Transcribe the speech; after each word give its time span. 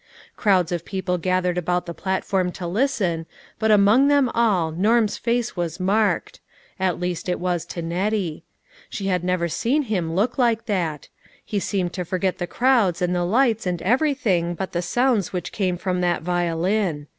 Crowds 0.35 0.71
of 0.71 0.83
people 0.83 1.19
gathered 1.19 1.59
about 1.59 1.85
the 1.85 1.93
platform 1.93 2.51
to 2.51 2.65
listen, 2.65 3.27
but 3.59 3.69
among 3.69 4.07
them 4.07 4.29
all 4.29 4.71
Norm's 4.71 5.15
face 5.15 5.55
was 5.55 5.79
marked; 5.79 6.39
at 6.79 6.99
least 6.99 7.29
it 7.29 7.39
was 7.39 7.65
to 7.67 7.83
Nettie. 7.83 8.43
She 8.89 9.05
had 9.09 9.23
never 9.23 9.47
seen 9.47 9.83
him 9.83 10.15
look 10.15 10.39
like 10.39 10.65
that. 10.65 11.07
He 11.45 11.59
seemed 11.59 11.93
to 11.93 12.03
forget 12.03 12.39
the 12.39 12.47
crowds, 12.47 12.99
and 12.99 13.13
the 13.13 13.23
lights, 13.23 13.67
and 13.67 13.79
everything 13.83 14.55
but 14.55 14.71
the 14.71 14.81
sounds 14.81 15.33
which 15.33 15.51
came 15.51 15.77
from 15.77 16.01
that 16.01 16.23
violin. 16.23 17.05